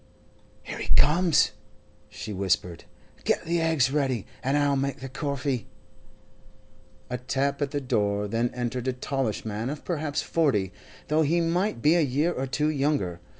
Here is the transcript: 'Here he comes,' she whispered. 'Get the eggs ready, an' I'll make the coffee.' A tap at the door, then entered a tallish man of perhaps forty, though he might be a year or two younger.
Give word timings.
'Here 0.63 0.79
he 0.79 0.87
comes,' 0.95 1.51
she 2.09 2.33
whispered. 2.33 2.85
'Get 3.23 3.45
the 3.45 3.61
eggs 3.61 3.91
ready, 3.91 4.25
an' 4.41 4.55
I'll 4.55 4.75
make 4.75 4.99
the 4.99 5.07
coffee.' 5.07 5.67
A 7.11 7.19
tap 7.19 7.61
at 7.61 7.69
the 7.69 7.79
door, 7.81 8.27
then 8.27 8.49
entered 8.55 8.87
a 8.87 8.93
tallish 8.93 9.45
man 9.45 9.69
of 9.69 9.85
perhaps 9.85 10.23
forty, 10.23 10.73
though 11.09 11.21
he 11.21 11.39
might 11.39 11.83
be 11.83 11.93
a 11.93 12.01
year 12.01 12.31
or 12.31 12.47
two 12.47 12.69
younger. 12.71 13.19